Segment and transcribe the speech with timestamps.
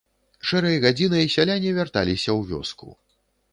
[0.51, 2.87] Шэрай гадзінай сяляне вярталіся ў вёску.